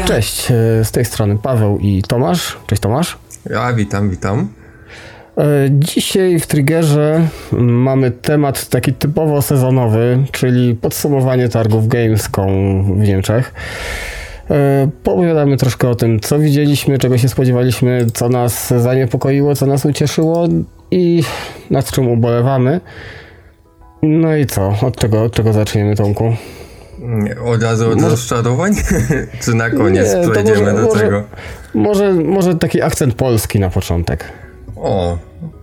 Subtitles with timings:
[0.00, 2.56] Cześć, e, z tej strony Paweł i Tomasz.
[2.66, 3.18] Cześć Tomasz.
[3.50, 4.48] Ja witam, witam.
[5.38, 7.20] E, dzisiaj w Triggerze
[7.52, 13.54] mamy temat taki typowo sezonowy, czyli podsumowanie targów Gamescom w Niemczech.
[14.50, 19.84] E, Powiadamy troszkę o tym, co widzieliśmy, czego się spodziewaliśmy, co nas zaniepokoiło, co nas
[19.84, 20.48] ucieszyło
[20.90, 21.22] i
[21.70, 22.80] nad czym ubolewamy.
[24.02, 24.74] No i co?
[24.82, 26.36] Od czego, od czego zaczniemy, Tomku?
[27.44, 28.08] Od razu od może...
[28.08, 28.74] rozczarowań?
[29.44, 31.22] Czy na koniec Nie, przejdziemy może, do może, tego?
[31.74, 34.32] Może, może taki akcent polski na początek.
[34.76, 35.18] O,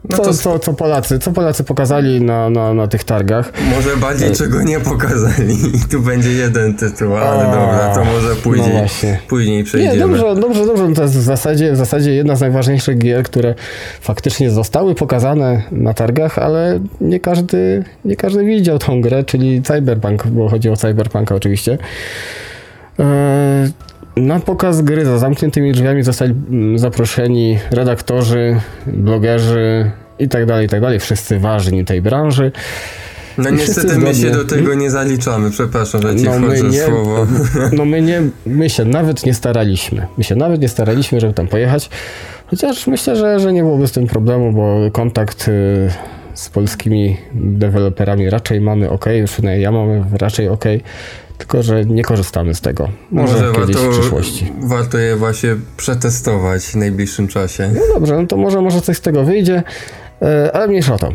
[0.10, 0.34] no co, to...
[0.34, 3.52] co, co, Polacy, co Polacy pokazali na, na, na tych targach?
[3.76, 5.58] Może bardziej czego nie pokazali.
[5.92, 9.94] Tu będzie jeden tytuł, ale A, dobra, to może później, no później przejdziemy.
[9.94, 10.88] Nie, dobrze, dobrze, dobrze.
[10.88, 13.56] No to jest w zasadzie, w zasadzie jedna z najważniejszych gier, które
[14.02, 20.28] faktycznie zostały pokazane na targach, ale nie każdy, nie każdy widział tą grę, czyli Cyberpunk,
[20.28, 21.78] bo chodzi o Cyberpunka oczywiście.
[23.00, 23.72] Eee,
[24.16, 30.70] na pokaz gry za zamkniętymi drzwiami zostali mm, zaproszeni redaktorzy, blogerzy i tak dalej, i
[30.70, 31.00] tak dalej.
[31.00, 32.52] Wszyscy ważni tej branży.
[33.38, 36.82] No I niestety my się do tego nie zaliczamy, przepraszam, że ci no wchodzę nie,
[36.82, 37.28] słowo.
[37.78, 40.08] No my nie, my się nawet nie staraliśmy.
[40.18, 41.90] My się nawet nie staraliśmy, żeby tam pojechać.
[42.48, 45.90] Chociaż myślę, że, że nie byłoby z tym problemu, bo kontakt y,
[46.34, 50.66] z polskimi deweloperami raczej mamy ok, przynajmniej ja mam raczej ok
[51.40, 52.90] tylko że nie korzystamy z tego.
[53.12, 54.54] Może, może kiedyś warto, w przyszłości.
[54.62, 57.70] Warto je właśnie przetestować w najbliższym czasie.
[57.74, 59.64] No dobrze, no to może, może coś z tego wyjdzie.
[60.22, 61.08] E, ale mniejsza o to.
[61.08, 61.14] E,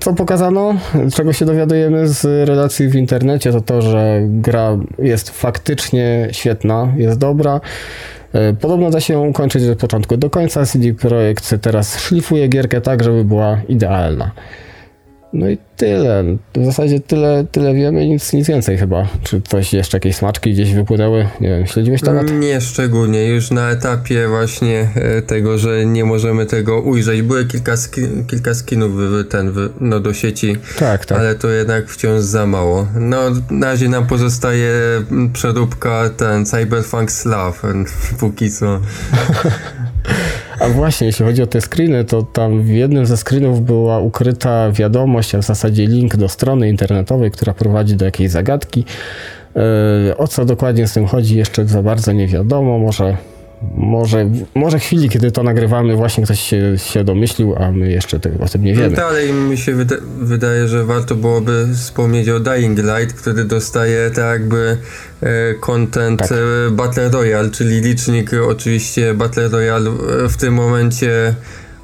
[0.00, 0.74] co pokazano,
[1.14, 7.18] czego się dowiadujemy z relacji w internecie, to to, że gra jest faktycznie świetna, jest
[7.18, 7.60] dobra.
[8.32, 10.66] E, podobno da się ją ukończyć od początku do końca.
[10.66, 14.30] CD Projekt teraz szlifuje gierkę tak, żeby była idealna.
[15.32, 16.24] No i tyle.
[16.56, 19.06] W zasadzie tyle, tyle wiemy, nic, nic więcej chyba.
[19.22, 21.26] Czy coś jeszcze, jakieś smaczki gdzieś wypłynęły?
[21.40, 22.32] Nie wiem, śledziłeś temat?
[22.32, 23.26] Nie szczególnie.
[23.26, 27.22] Już na etapie właśnie e, tego, że nie możemy tego ujrzeć.
[27.22, 28.92] Były kilka, skin, kilka skinów
[29.30, 31.18] ten, no, do sieci, tak, tak.
[31.18, 32.86] ale to jednak wciąż za mało.
[33.00, 33.18] No,
[33.50, 34.72] na razie nam pozostaje
[35.32, 37.62] przeróbka ten Cyberpunk Slav,
[38.20, 38.80] póki co.
[40.60, 44.72] A właśnie, jeśli chodzi o te screeny, to tam w jednym ze screenów była ukryta
[44.72, 48.84] wiadomość, a w zasadzie link do strony internetowej, która prowadzi do jakiejś zagadki.
[50.08, 52.78] E, o co dokładnie z tym chodzi, jeszcze za bardzo nie wiadomo.
[52.78, 53.16] Może
[53.76, 58.44] może, może chwili, kiedy to nagrywamy, właśnie ktoś się, się domyślił, a my jeszcze tego
[58.44, 58.90] o tym nie wiemy.
[58.90, 64.10] No dalej mi się wyda wydaje, że warto byłoby wspomnieć o Dying Light, który dostaje
[64.10, 64.76] tak jakby
[65.22, 66.32] e, content tak.
[66.32, 69.90] e, Battle Royale, czyli licznik oczywiście Battle Royale
[70.28, 71.34] w tym momencie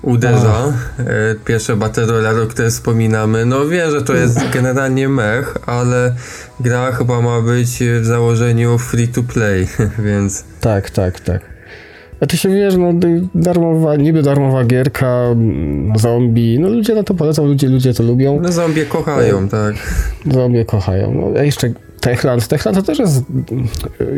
[0.03, 0.73] uderza.
[0.99, 1.05] E,
[1.45, 3.47] pierwsze Battle Royale, o które wspominamy.
[3.47, 6.15] No wiem, że to jest generalnie mech, ale
[6.61, 7.69] gra chyba ma być
[8.01, 9.69] w założeniu free to play,
[10.07, 10.45] więc...
[10.61, 11.54] Tak, tak, tak.
[12.19, 12.93] Znaczy się wiesz, no
[13.35, 18.41] darmowa, niby darmowa gierka, mm, zombie, no ludzie na to polecą, ludzie, ludzie to lubią.
[18.43, 19.75] No zombie kochają, no, tak.
[20.35, 21.15] Zombie kochają.
[21.15, 22.49] No, a jeszcze Techland.
[22.49, 23.23] Techland to też jest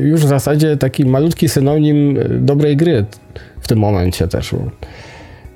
[0.02, 3.04] już w zasadzie taki malutki synonim dobrej gry
[3.60, 4.54] w tym momencie też.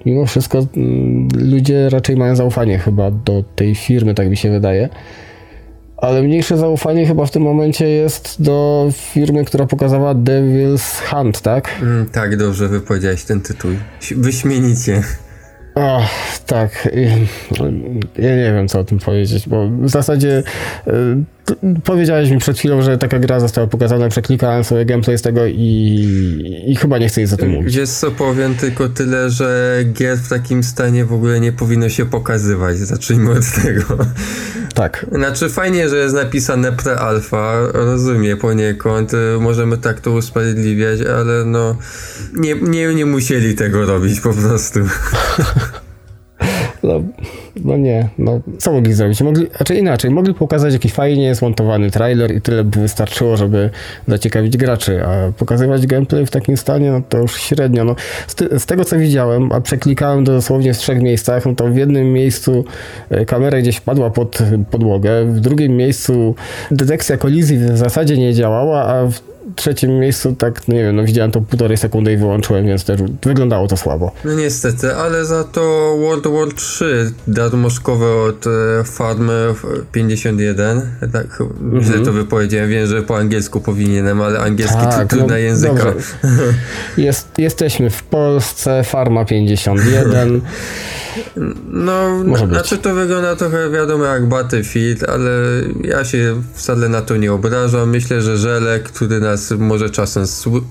[0.07, 4.89] Mimo wszystko mm, ludzie raczej mają zaufanie chyba do tej firmy, tak mi się wydaje.
[6.01, 11.71] Ale mniejsze zaufanie chyba w tym momencie jest do firmy, która pokazała Devil's Hunt, tak?
[11.83, 13.71] Mm, tak, dobrze wypowiedziałeś ten tytuł.
[14.17, 15.03] Wyśmienicie.
[15.75, 16.03] O,
[16.47, 16.89] tak.
[18.19, 20.43] Ja nie wiem, co o tym powiedzieć, bo w zasadzie
[20.87, 20.93] y,
[21.85, 26.65] powiedziałeś mi przed chwilą, że taka gra została pokazana, przeklikałem sobie gameplay z tego i,
[26.67, 27.77] i chyba nie chcę nic o tym mówić.
[27.77, 32.07] Wiesz co, powiem tylko tyle, że gier w takim stanie w ogóle nie powinno się
[32.07, 32.77] pokazywać.
[32.79, 34.07] Zacznijmy od tego.
[34.75, 35.07] Tak.
[35.13, 41.77] Znaczy fajnie, że jest napisane pre-alpha, rozumiem poniekąd, możemy tak to usprawiedliwiać, ale no
[42.33, 44.81] nie, nie, nie musieli tego robić po prostu.
[46.83, 47.03] No,
[47.65, 49.23] no nie, no co mogli zrobić?
[49.23, 53.71] Mogli, znaczy inaczej, mogli pokazać jakiś fajnie zmontowany trailer i tyle by wystarczyło, żeby
[54.09, 57.85] zaciekawić graczy, a pokazywać gameplay w takim stanie, no to już średnio.
[57.85, 61.55] No, z, ty, z tego co widziałem, a przeklikałem to dosłownie w trzech miejscach, no
[61.55, 62.65] to w jednym miejscu
[63.11, 64.39] e, kamera gdzieś padła pod
[64.71, 66.35] podłogę, w drugim miejscu
[66.71, 71.31] detekcja kolizji w zasadzie nie działała, a w trzecim miejscu, tak, nie wiem, no widziałem
[71.31, 74.13] to półtorej sekundy i wyłączyłem, więc też wyglądało to słabo.
[74.25, 78.51] No niestety, ale za to World War 3 darmożkowe od e,
[78.85, 79.55] Farmy
[79.93, 80.83] 51,
[81.13, 81.83] tak, mhm.
[81.83, 85.85] źle to wypowiedziałem, wiem, że po angielsku powinienem, ale angielski tak, to trudna no, języka.
[86.97, 90.41] Jest, jesteśmy w Polsce, Farma 51.
[91.73, 95.31] No, Może znaczy to wygląda trochę wiadomo jak Battlefield, ale
[95.85, 97.91] ja się wcale na to nie obrażam.
[97.91, 100.25] Myślę, że Żelek, który nas może czasem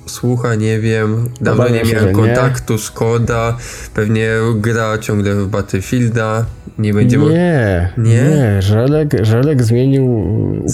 [0.06, 2.80] słucha, nie wiem, dawno nie miałem kontaktu, nie.
[2.80, 3.58] szkoda,
[3.94, 6.46] pewnie gra ciągle w Battlefielda,
[6.80, 7.26] nie będziemy...
[7.26, 8.62] Nie, nie, nie.
[8.62, 10.06] Żelek, Żelek zmienił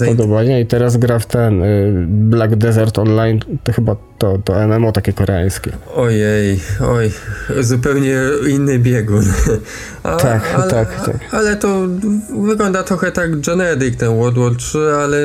[0.02, 4.92] upodobania i teraz gra w ten y, Black Desert Online, to chyba to, to MMO
[4.92, 5.72] takie koreańskie.
[5.96, 7.12] Ojej, oj,
[7.60, 8.18] zupełnie
[8.50, 9.24] inny biegun.
[10.04, 11.16] A, tak, ale, tak, tak.
[11.32, 11.88] Ale to
[12.46, 15.18] wygląda trochę tak generic ten World War 3, ale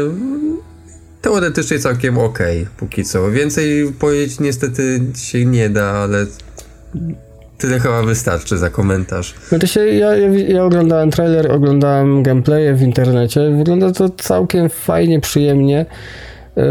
[1.23, 2.39] teoretycznie całkiem ok,
[2.77, 3.31] póki co.
[3.31, 6.27] Więcej powiedzieć niestety się nie da, ale
[7.61, 9.35] tyle chyba wystarczy za komentarz.
[9.49, 13.51] Znaczy się, ja, ja, ja oglądałem trailer, oglądałem gameplaye w internecie.
[13.59, 15.87] Wygląda to całkiem fajnie, przyjemnie.
[16.57, 16.63] Yy,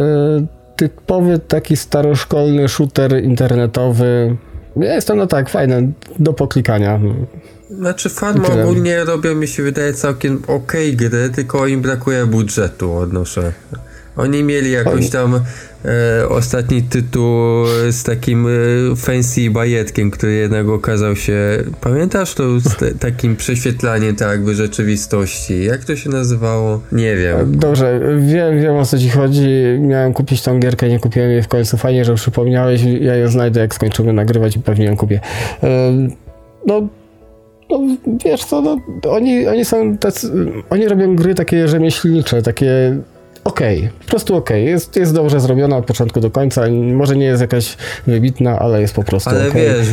[0.75, 4.37] typowy taki staroszkolny shooter internetowy.
[4.75, 6.99] Jest to no tak, fajne, do poklikania.
[7.69, 13.53] Znaczy Farm ogólnie robią mi się wydaje całkiem ok gry, tylko im brakuje budżetu odnoszę.
[14.19, 15.39] Oni mieli jakoś tam
[15.85, 18.49] e, ostatni tytuł z takim e,
[18.95, 25.63] fancy bajetkiem, który jednak okazał się, pamiętasz to z te, takim prześwietlaniem tak jakby rzeczywistości?
[25.63, 26.81] Jak to się nazywało?
[26.91, 27.57] Nie wiem.
[27.57, 29.47] Dobrze, wiem, wiem o co ci chodzi.
[29.79, 31.77] Miałem kupić tą gierkę, nie kupiłem jej w końcu.
[31.77, 32.81] Fajnie, że przypomniałeś.
[33.01, 35.19] Ja ją znajdę, jak skończymy nagrywać i pewnie ją kupię.
[35.63, 35.93] E,
[36.65, 36.87] no,
[37.69, 37.81] no
[38.25, 38.77] wiesz co, no,
[39.09, 40.31] oni, oni są tacy,
[40.69, 42.97] oni robią gry takie rzemieślnicze, takie
[43.49, 43.91] okej, okay.
[43.99, 44.63] po prostu okej.
[44.63, 44.71] Okay.
[44.71, 46.61] Jest, jest dobrze zrobiona od początku do końca.
[46.93, 49.61] Może nie jest jakaś wybitna, ale jest po prostu Ale okay.
[49.61, 49.87] wiesz,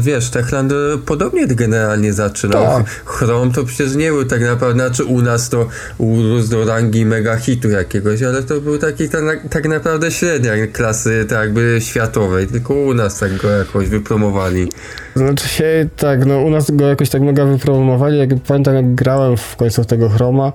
[0.00, 0.72] wiesz, Techland
[1.06, 2.64] podobnie generalnie zaczynał.
[2.64, 2.86] Tak.
[3.04, 5.66] Chrome to przecież nie był tak naprawdę, znaczy u nas to
[5.98, 11.26] urósł do rangi mega hitu jakiegoś, ale to był taki tak, tak naprawdę średnia klasy
[11.28, 14.68] tak jakby światowej, tylko u nas tak go jakoś wypromowali.
[15.14, 19.36] Znaczy się tak, no u nas go jakoś tak mega wypromowali, jak pamiętam jak grałem
[19.36, 20.52] w końcu tego Chroma,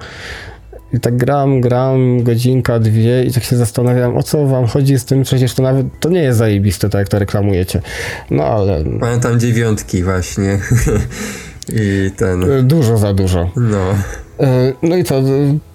[0.94, 5.06] i tak gram, gram, godzinka, dwie i tak się zastanawiam, o co wam chodzi z
[5.06, 7.82] tym, przecież to nawet, to nie jest zajebiste, tak jak to reklamujecie.
[8.32, 8.84] No ale...
[9.00, 10.60] Pamiętam dziewiątki właśnie.
[11.82, 12.68] I ten...
[12.68, 13.50] Dużo za dużo.
[13.56, 13.96] No.
[14.40, 15.22] E, no i co,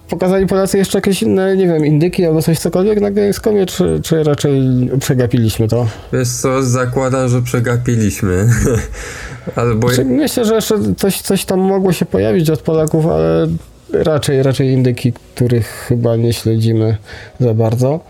[0.08, 4.22] pokazali Polacy jeszcze jakieś inne, nie wiem, indyki albo coś cokolwiek na Gamescomie, czy, czy
[4.24, 4.60] raczej
[5.00, 5.86] przegapiliśmy to?
[6.12, 8.48] Wiesz co, zakładam, że przegapiliśmy.
[9.56, 9.88] Albo...
[9.88, 13.48] Znaczy, myślę, że jeszcze coś, coś tam mogło się pojawić od Polaków, ale
[13.92, 16.96] raczej, raczej indyki, których chyba nie śledzimy
[17.40, 18.00] za bardzo.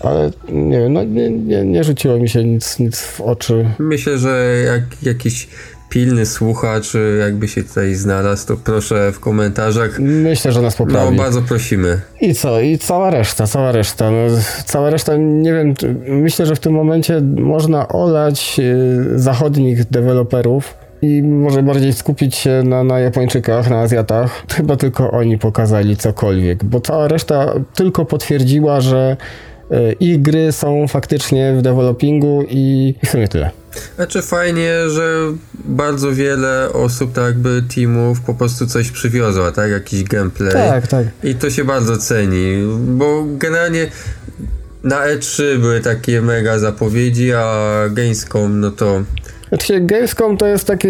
[0.00, 3.66] Ale nie wiem, no nie, nie, nie rzuciło mi się nic, nic w oczy.
[3.78, 5.48] Myślę, że jak jakiś
[5.92, 9.98] pilny słuchacz jakby się tutaj znalazł, to proszę w komentarzach.
[9.98, 11.16] Myślę, że nas poprawi.
[11.16, 12.00] No, bardzo prosimy.
[12.20, 12.60] I co?
[12.60, 14.10] I cała reszta, cała reszta.
[14.10, 14.18] No,
[14.66, 15.74] cała reszta, nie wiem,
[16.08, 22.62] myślę, że w tym momencie można olać y, zachodnich deweloperów, i może bardziej skupić się
[22.64, 24.42] na, na Japończykach, na Azjatach.
[24.52, 29.16] Chyba tylko oni pokazali cokolwiek, bo cała reszta tylko potwierdziła, że
[29.70, 33.50] e, ich gry są faktycznie w developingu i, i w sumie tyle.
[33.96, 35.18] Znaczy fajnie, że
[35.64, 39.70] bardzo wiele osób, tak jakby teamów po prostu coś przywiozła, tak?
[39.70, 40.52] Jakiś gameplay.
[40.52, 41.06] Tak, tak.
[41.24, 43.86] I to się bardzo ceni, bo generalnie
[44.84, 49.02] na E3 były takie mega zapowiedzi, a Gamescom no to
[49.52, 50.88] znaczy, Gamescom to jest taki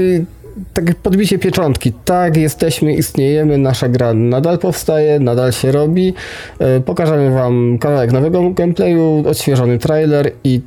[0.75, 1.93] takie podbicie pieczątki.
[2.05, 6.15] Tak, jesteśmy, istniejemy, nasza gra nadal powstaje, nadal się robi.
[6.59, 10.61] E, pokażemy wam kawałek nowego gameplayu, odświeżony trailer i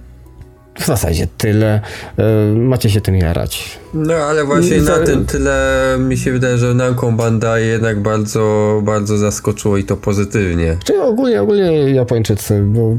[0.79, 1.81] w zasadzie tyle.
[2.17, 3.79] E, macie się tym jarać.
[3.93, 9.17] No ale właśnie na tym tyle mi się wydaje, że Namco Bandai jednak bardzo, bardzo
[9.17, 10.77] zaskoczyło i to pozytywnie.
[10.83, 12.97] Czyli ogólnie, ogólnie Japończycy, bo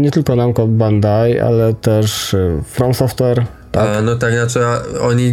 [0.00, 3.96] nie tylko Namco Bandai, ale też e, From Software tak?
[3.96, 4.60] A, no tak, znaczy
[5.00, 5.32] oni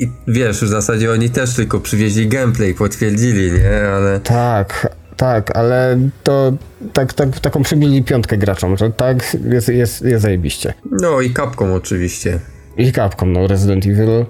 [0.00, 3.88] i wiesz, w zasadzie oni też tylko przywieźli gameplay, potwierdzili, nie?
[3.88, 4.20] Ale...
[4.20, 6.52] Tak, tak, ale to
[6.92, 10.74] tak, tak, taką przybili piątkę graczom, że tak jest, jest, jest zajebiście.
[10.90, 12.38] No i Capcom oczywiście.
[12.76, 14.26] I Capcom, no Resident Evil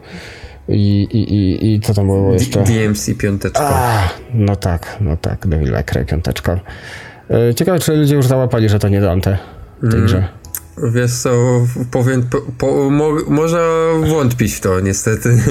[0.69, 2.63] i, i, i, i co tam było jeszcze?
[2.63, 3.71] DMC piąteczka.
[3.75, 6.61] A, no tak, no tak, Devil May Cry piąteczka.
[7.31, 9.39] E, ciekawe, czy ludzie już załapali, że to nie Dante
[9.79, 10.07] w tej mm.
[10.07, 10.40] grze.
[10.83, 11.31] Wiesz co,
[11.91, 13.61] powiem, po, po, mo, można
[14.09, 15.43] wątpić w to, niestety.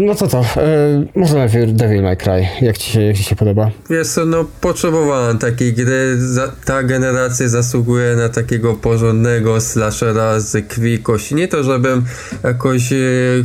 [0.00, 3.36] no co to, e, może najpierw Devil May Cry, jak ci się, jak ci się
[3.36, 3.70] podoba?
[3.90, 10.68] Wiesz co, no potrzebowałem takiej gry, za, ta generacja zasługuje na takiego porządnego slashera z
[10.68, 11.34] krwi kości.
[11.34, 12.04] Nie to, żebym
[12.44, 12.96] jakoś e,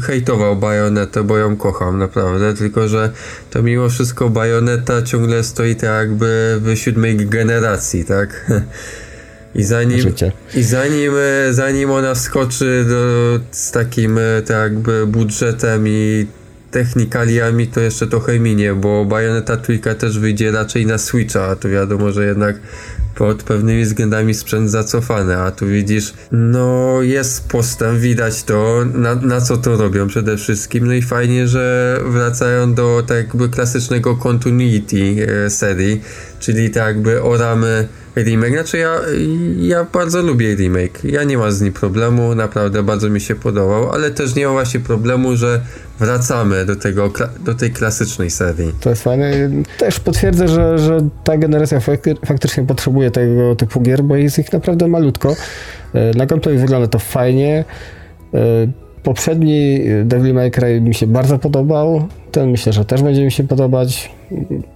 [0.02, 3.12] hejtował Bajonetę, bo ją kocham naprawdę, tylko że
[3.50, 8.46] to mimo wszystko Bajoneta ciągle stoi tak jakby w siódmej generacji, tak?
[9.56, 10.32] I zanim, życie.
[10.56, 16.28] i zanim, e, zanim ona wskoczy do, z takim e, tak jakby budżetem i
[16.72, 21.70] technikaliami, to jeszcze trochę minie, bo Bayonetta trójka też wyjdzie raczej na Switcha, a to
[21.70, 22.56] wiadomo, że jednak
[23.16, 29.42] pod pewnymi względami sprzęt zacofany, a tu widzisz, no jest postęp, widać to, na, na
[29.42, 35.28] co to robią przede wszystkim, no i fajnie, że wracają do tak jakby klasycznego continuity
[35.46, 36.02] e, serii,
[36.40, 37.88] czyli tak jakby oramy
[38.24, 38.96] remake, znaczy ja,
[39.58, 43.92] ja bardzo lubię remake, ja nie mam z nim problemu, naprawdę bardzo mi się podobał,
[43.92, 45.62] ale też nie mam właśnie problemu, że
[46.00, 47.12] wracamy do, tego,
[47.46, 48.74] do tej klasycznej serii.
[48.80, 49.32] To jest fajne.
[49.78, 51.80] Też potwierdzę, że, że ta generacja
[52.26, 55.36] faktycznie potrzebuje tego typu gier, bo jest ich naprawdę malutko.
[55.94, 57.66] E, na gameplay wygląda to fajnie.
[58.34, 58.40] E,
[59.04, 62.08] poprzedni Devil May Cry mi się bardzo podobał.
[62.32, 64.12] Ten myślę, że też będzie mi się podobać.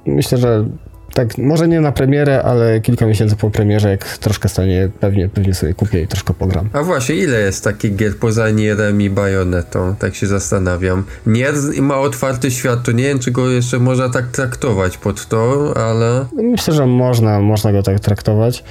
[0.05, 0.65] Myślę, że
[1.13, 5.53] tak, może nie na premierę, ale kilka miesięcy po premierze, jak troszkę stanie, pewnie, pewnie
[5.53, 6.69] sobie kupię i troszkę pogram.
[6.73, 9.95] A właśnie, ile jest takich gier poza Nierem i Bajonetą?
[9.99, 11.03] Tak się zastanawiam.
[11.25, 15.73] Nier ma otwarty świat, to nie wiem, czy go jeszcze można tak traktować pod to,
[15.77, 16.25] ale...
[16.33, 18.63] Myślę, że można, można go tak traktować.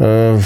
[0.00, 0.40] E,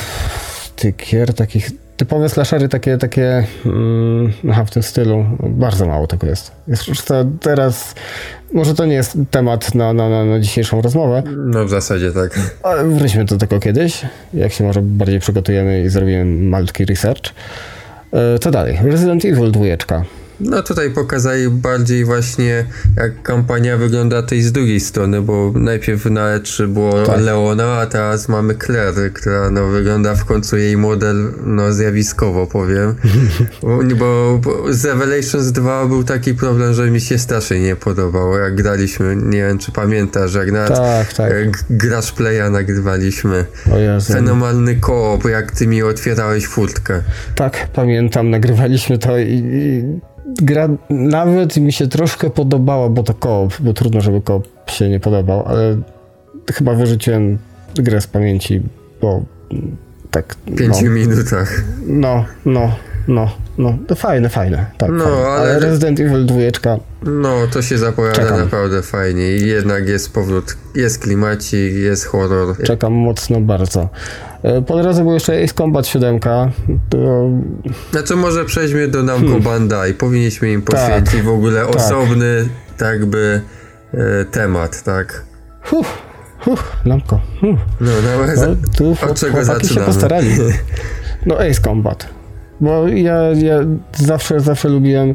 [0.77, 6.27] tych gier takich typowe slashery takie, takie mm, aha, w tym stylu, bardzo mało tego
[6.27, 6.53] jest.
[6.69, 7.95] jest teraz,
[8.52, 11.23] może to nie jest temat na, na, na, na dzisiejszą rozmowę.
[11.37, 12.40] No w zasadzie tak.
[12.62, 14.02] Ale wróćmy do tego kiedyś,
[14.35, 17.33] jak się może bardziej przygotujemy i zrobimy malutki research.
[18.12, 18.78] E, co dalej?
[18.83, 19.64] Resident Evil 2.
[20.40, 22.64] No tutaj pokazali bardziej właśnie
[22.97, 27.21] jak kampania wygląda tej z drugiej strony, bo najpierw na E3 było tak.
[27.21, 32.95] Leona, a teraz mamy Claire, która no wygląda w końcu jej model no zjawiskowo powiem.
[33.99, 38.54] bo, bo z Revelations 2 był taki problem, że mi się strasznie nie podobało jak
[38.54, 39.16] graliśmy.
[39.16, 41.33] Nie wiem czy pamiętasz, jak nawet tak, tak.
[41.71, 43.45] grasz playa nagrywaliśmy.
[44.07, 47.02] Fenomenalny koop, jak ty mi otwierałeś furtkę.
[47.35, 49.83] Tak, pamiętam, nagrywaliśmy to i, i
[50.43, 55.01] gra nawet mi się troszkę podobała, bo to koop, bo trudno, żeby koop się nie
[55.01, 55.77] podobał, ale
[56.53, 57.39] chyba wyrzuciłem
[57.75, 58.63] grę z pamięci,
[59.01, 59.25] bo
[60.11, 60.37] tak...
[60.47, 61.65] W pięciu no, minutach.
[61.87, 62.73] No, no,
[63.09, 64.91] no, no, to fajne, fajne, tak.
[64.91, 65.27] No, fajne.
[65.27, 65.50] Ale...
[65.50, 66.79] ale Resident Evil 2.
[67.03, 68.38] No, to się zapowiada Czekam.
[68.38, 72.57] naprawdę fajnie i jednak jest powrót, jest klimacik, jest horror.
[72.62, 73.88] Czekam mocno bardzo.
[74.43, 76.21] E, po drodze był jeszcze Ace Combat 7.
[76.91, 77.31] To...
[77.91, 79.43] Znaczy może przejdźmy do Namco hmm.
[79.43, 79.95] Bandai.
[79.95, 81.77] Powinniśmy im poświęcić tak, w ogóle tak.
[81.77, 82.49] osobny
[82.79, 83.41] tak by
[83.95, 85.25] e, temat, tak?
[85.62, 85.87] Huh,
[86.38, 86.59] huh.
[87.41, 87.59] Huh.
[87.81, 89.75] No, no, no, tu od czego zaczynamy?
[89.75, 90.31] się postarali.
[91.27, 92.18] No Ace Combat.
[92.61, 93.59] Bo ja, ja
[93.97, 95.15] zawsze, zawsze lubiłem y,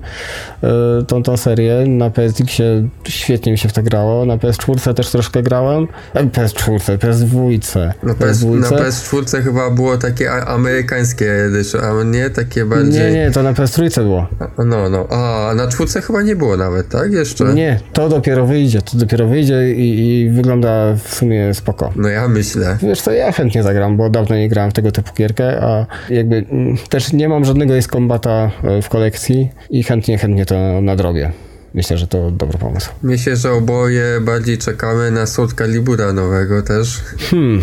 [1.07, 1.85] tą, tą serię.
[1.87, 4.25] Na PSX-ie świetnie mi się w to grało.
[4.25, 5.87] Na PS4 też troszkę grałem.
[6.13, 7.91] E, PS4, PS2.
[8.03, 11.33] Na, PS, na PS4 chyba było takie amerykańskie
[11.81, 13.01] a nie takie bardziej...
[13.03, 14.27] Nie, nie, to na PS3 było.
[14.65, 15.07] No, no.
[15.09, 17.11] A na czwórce chyba nie było nawet, tak?
[17.11, 17.53] Jeszcze?
[17.53, 18.81] Nie, to dopiero wyjdzie.
[18.81, 21.93] To dopiero wyjdzie i, i wygląda w sumie spoko.
[21.95, 22.77] No ja myślę.
[22.81, 26.45] Wiesz co, ja chętnie zagram, bo dawno nie grałem w tego typu gierkę, a jakby
[26.51, 31.31] m, też nie mam żadnego kombata e, w kolekcji i chętnie, chętnie to nadrobię.
[31.73, 32.91] Myślę, że to dobry pomysł.
[33.03, 37.01] Myślę, że oboje bardziej czekamy na Soul Calibura nowego też.
[37.31, 37.61] Hmm.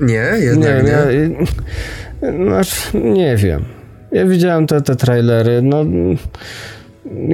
[0.00, 0.32] Nie?
[0.38, 0.92] Jednak nie?
[0.92, 1.28] nie?
[1.28, 1.46] nie.
[2.46, 3.64] Znaczy, nie wiem.
[4.12, 5.84] Ja widziałem te, te trailery, no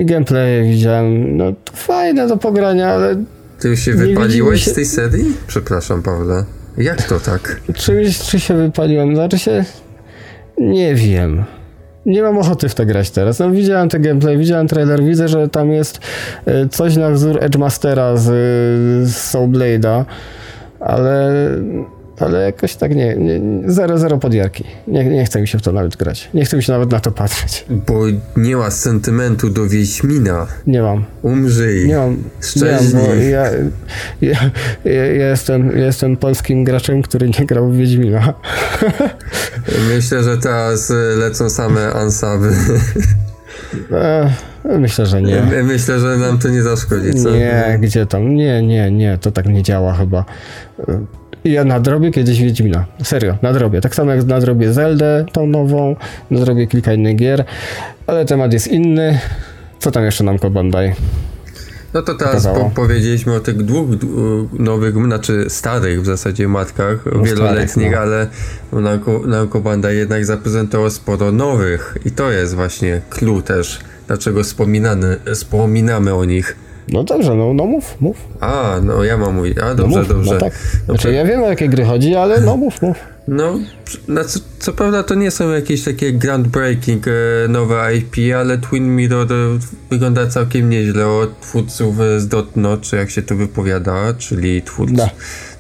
[0.04, 3.24] gameplay widziałem, no fajne do pogrania, ale...
[3.60, 4.70] Ty już się wypaliłeś się...
[4.70, 5.36] z tej serii?
[5.46, 6.44] Przepraszam, Pawle.
[6.78, 7.60] Jak to tak?
[7.74, 9.14] Czy, czy się wypaliłem?
[9.14, 9.64] Znaczy się...
[10.58, 11.44] Nie wiem.
[12.06, 13.38] Nie mam ochoty w to grać teraz.
[13.38, 16.00] No, widziałem te gameplay, widziałem trailer, widzę, że tam jest
[16.46, 18.24] e, coś na wzór Edgemastera z,
[19.08, 19.52] z Soul
[20.80, 21.32] ale
[22.20, 23.40] ale jakoś tak nie, nie,
[23.72, 24.64] zero, zero podjarki.
[24.86, 26.30] Nie, nie chce mi się w to nawet grać.
[26.34, 27.64] Nie chce mi się nawet na to patrzeć.
[27.70, 28.02] Bo
[28.36, 30.46] nie ma sentymentu do Wiedźmina.
[30.66, 31.04] Nie mam.
[31.22, 31.88] Umrzyj.
[31.88, 32.16] Nie mam.
[32.40, 33.30] Szczęśliw.
[33.30, 33.44] Ja,
[34.20, 34.50] ja,
[34.84, 38.34] ja, jestem, jestem polskim graczem, który nie grał w Wiedźmina.
[39.94, 42.50] Myślę, że teraz lecą same ansaby.
[43.92, 44.30] E,
[44.78, 45.42] myślę, że nie.
[45.64, 47.30] Myślę, że nam to nie zaszkodzi, co?
[47.30, 48.34] Nie, gdzie tam?
[48.34, 50.24] Nie, nie, nie, to tak nie działa chyba.
[51.46, 52.84] Ja nadrobię kiedyś Wiedźmina.
[53.02, 53.80] Serio, nadrobię.
[53.80, 55.96] Tak samo jak nadrobię Zeldę, tą nową,
[56.30, 57.44] nadrobię kilka innych gier,
[58.06, 59.18] ale temat jest inny.
[59.78, 60.92] Co tam jeszcze nam Bandai?
[61.94, 63.86] No to teraz po, powiedzieliśmy o tych dwóch
[64.52, 67.98] nowych, znaczy starych w zasadzie matkach, no wieloletnich, no.
[67.98, 68.26] ale
[69.26, 74.42] Namco Bandai jednak zaprezentowało sporo nowych i to jest właśnie clue też, dlaczego
[75.32, 76.56] wspominamy o nich
[76.88, 78.16] No dobrze, no, no mów, mów.
[78.40, 79.58] A, no ja mam mówić.
[79.58, 80.34] A, dobrze, no mów, dobrze.
[80.34, 80.52] No tak.
[80.84, 82.96] Znaczy, ja wiem o jakie gry chodzi, ale no mów, mów.
[83.28, 83.58] No,
[84.08, 87.12] no co, co, prawda to nie są jakieś takie groundbreaking e,
[87.48, 89.36] nowe IP, ale Twin Mirror e,
[89.90, 95.10] wygląda całkiem nieźle od twórców z Dotnot, czy jak się to wypowiada, czyli twórc, da.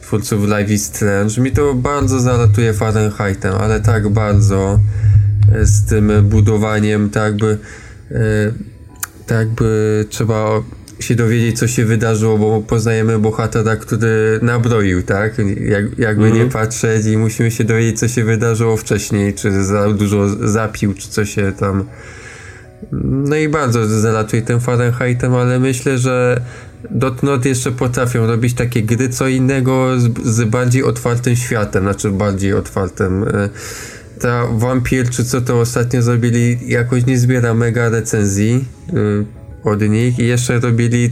[0.02, 1.40] twórców Life is Strange.
[1.40, 4.78] Mi to bardzo zalatuje Fahrenheitem, ale tak bardzo
[5.54, 7.36] e, z tym budowaniem, tak e,
[9.26, 10.62] tak jakby trzeba
[11.00, 15.38] się dowiedzieć, co się wydarzyło, bo poznajemy bohatera, który nabroił, tak?
[15.60, 16.36] Jak, jakby mm.
[16.36, 16.50] nie mhm.
[16.50, 21.24] patrzeć i musimy się dowiedzieć, co się wydarzyło wcześniej, czy za dużo zapił, czy co
[21.24, 21.84] się tam...
[23.02, 26.40] No i bardzo zalatuje tym Fahrenheitem, ale myślę, że
[26.90, 32.52] Dotnot jeszcze potrafią robić takie gry, co innego z, z bardziej otwartym światem, znaczy bardziej
[32.52, 33.22] otwartym.
[33.22, 33.48] E,
[34.20, 40.18] ta Vampir, czy co to ostatnio zrobili, jakoś nie zbiera mega recenzji e, od nich
[40.18, 41.10] i jeszcze robili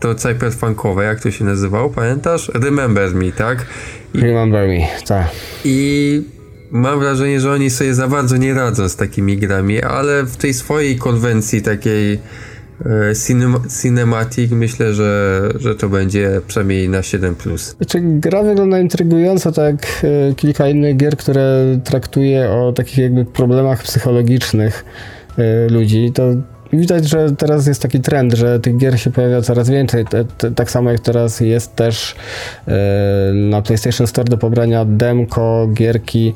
[0.00, 2.50] to cyberpunkowe, jak to się nazywało, pamiętasz?
[2.54, 3.66] Remember Me, tak?
[4.14, 5.28] I, Remember Me, tak.
[5.64, 6.22] I
[6.70, 10.54] mam wrażenie, że oni sobie za bardzo nie radzą z takimi grami, ale w tej
[10.54, 12.18] swojej konwencji takiej
[12.86, 17.58] e, cinem cinematic myślę, że, że to będzie przynajmniej na 7+.
[17.76, 23.24] Znaczy, gra wygląda intrygująco, tak jak e, kilka innych gier, które traktuje o takich jakby
[23.24, 24.84] problemach psychologicznych
[25.38, 26.22] e, ludzi, to
[26.76, 30.04] widać, że teraz jest taki trend, że tych gier się pojawia coraz więcej.
[30.04, 32.14] Te, te, tak samo jak teraz jest też
[32.68, 32.72] e,
[33.34, 36.34] na PlayStation Store do pobrania demko, gierki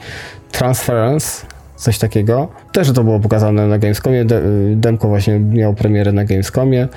[0.52, 2.48] Transference, coś takiego.
[2.72, 4.24] Też to było pokazane na Gamescomie.
[4.24, 4.42] De,
[4.76, 6.88] demko właśnie miało premierę na Gamescomie.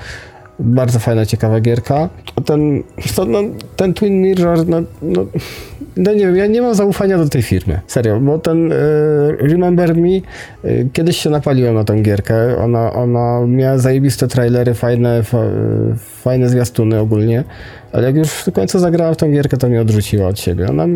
[0.58, 2.08] Bardzo fajna, ciekawa gierka.
[2.44, 2.82] Ten,
[3.16, 3.38] to, no,
[3.76, 5.26] ten Twin Mirror, no, no,
[5.96, 7.80] no, nie wiem, ja nie mam zaufania do tej firmy.
[7.86, 8.76] Serio, bo ten y,
[9.40, 10.08] Remember Me,
[10.64, 12.56] y, kiedyś się napaliłem na tą gierkę.
[12.58, 15.38] Ona, ona miała zajebiste trailery, fajne, fa,
[16.22, 17.44] fajne zwiastuny ogólnie
[17.92, 20.68] ale jak już w końcu zagrała w tą gierkę, to mnie odrzuciła od siebie.
[20.68, 20.86] Ona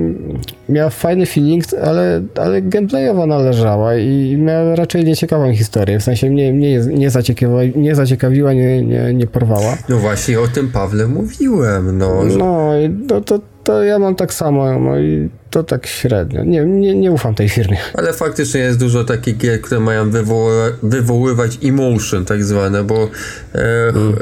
[0.69, 5.99] miała fajny feeling, ale, ale gameplayowo należała i miała raczej nieciekawą historię.
[5.99, 9.77] W sensie mnie, mnie nie, zaciekawiła, nie, zaciekawiła, nie, nie, nie porwała.
[9.89, 11.99] No właśnie o tym Pawle mówiłem.
[11.99, 12.39] No, że...
[12.39, 14.81] no to, to, ja mam tak samo.
[14.81, 16.45] No i to tak średnio.
[16.45, 17.79] Nie, nie, nie ufam tej firmie.
[17.95, 23.09] Ale faktycznie jest dużo takich gier, które mają wywoły, wywoływać emotion tak zwane, bo
[23.55, 24.15] e, mm.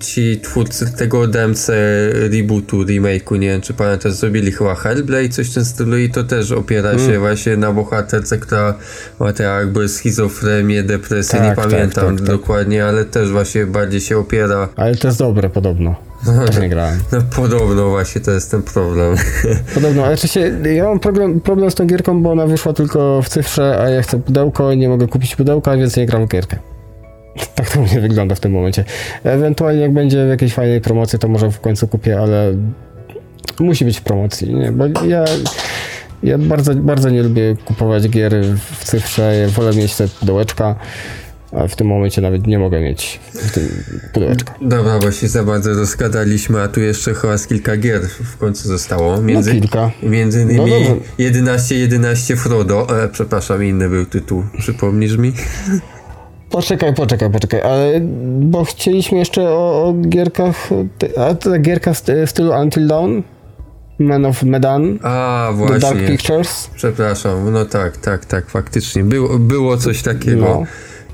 [0.00, 1.70] ci twórcy tego DMC
[2.30, 6.24] rebootu, remake'u, nie wiem czy pamiętasz, zrobili chyba Hellblade, coś w tym stylu i to
[6.24, 7.06] też opiera mm.
[7.06, 8.74] się właśnie na bohaterce, która
[9.20, 13.66] ma te jakby schizofrenię, depresję, tak, nie tak, pamiętam tak, tak, dokładnie, ale też właśnie
[13.66, 14.68] bardziej się opiera.
[14.76, 16.13] Ale to jest dobre podobno.
[16.46, 16.98] Też nie grałem.
[17.12, 19.16] No podobno właśnie to jest ten problem.
[19.74, 20.40] Podobno, ale się,
[20.74, 24.02] ja mam problem, problem z tą gierką, bo ona wyszła tylko w cyfrze, a ja
[24.02, 26.56] chcę pudełko i nie mogę kupić pudełka, więc nie gram w gierkę.
[27.54, 28.84] Tak to mnie wygląda w tym momencie.
[29.24, 32.52] Ewentualnie jak będzie w jakiejś fajnej promocji, to może w końcu kupię, ale
[33.60, 34.72] musi być w promocji, nie?
[34.72, 35.24] Bo ja,
[36.22, 40.74] ja bardzo, bardzo nie lubię kupować gier w cyfrze, ja wolę mieć te pudełeczka,
[41.54, 43.20] a w tym momencie nawet nie mogę mieć
[44.12, 44.54] pudełeczka.
[44.60, 48.68] Dobra, bo się za bardzo rozgadaliśmy, a tu jeszcze chyba z kilka gier w końcu
[48.68, 49.22] zostało.
[49.22, 49.90] Między, no kilka.
[50.02, 55.32] Między innymi no 11 11 Frodo, e, przepraszam, inny był tytuł, przypomnisz mi?
[56.50, 58.00] Poczekaj, poczekaj, poczekaj, ale
[58.40, 60.68] bo chcieliśmy jeszcze o, o gierkach,
[61.16, 63.22] a to gierka w, w stylu Until Dawn?
[63.98, 64.98] Man of Medan.
[65.02, 65.80] A, właśnie.
[65.80, 66.70] The Dark Pictures.
[66.74, 69.04] Przepraszam, no tak, tak, tak, faktycznie.
[69.04, 70.40] Było, było coś takiego.
[70.40, 70.64] No.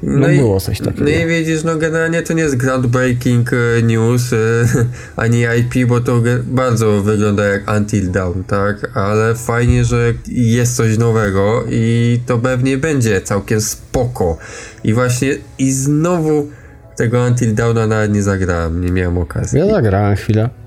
[0.02, 1.04] No, no i, było coś takiego.
[1.04, 4.36] No i widzisz, no generalnie to nie jest groundbreaking e, news e,
[5.22, 8.90] ani IP, bo to bardzo wygląda jak Until Dawn, tak?
[8.96, 14.38] Ale fajnie, że jest coś nowego i to pewnie będzie całkiem spoko.
[14.84, 16.48] I właśnie i znowu
[16.96, 19.58] tego Until Dawna nawet nie zagrałem, nie miałem okazji.
[19.58, 20.59] Ja zagrałem chwilę.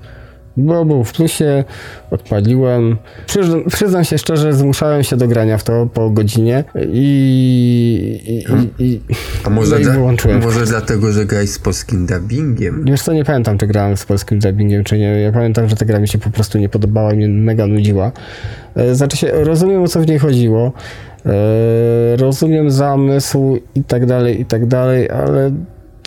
[0.56, 1.64] Bo był w plusie,
[2.10, 2.96] odpaliłem.
[3.26, 8.70] Przyznam, przyznam się szczerze, zmuszałem się do grania w to po godzinie i, i, hmm.
[8.78, 9.00] i,
[9.44, 10.42] A może, no wyłączyłem.
[10.42, 12.84] może dlatego, że grałeś z polskim dubbingiem?
[12.84, 15.20] Wiesz co, nie pamiętam, czy grałem z polskim dubbingiem, czy nie.
[15.20, 18.12] Ja pamiętam, że ta gra mi się po prostu nie podobała i mnie mega nudziła.
[18.76, 20.72] E, znaczy się, rozumiem o co w niej chodziło.
[21.26, 25.50] E, rozumiem zamysł i tak dalej, i tak dalej, ale